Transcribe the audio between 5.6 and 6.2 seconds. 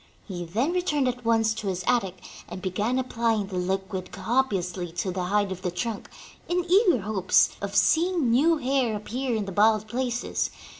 the trunk,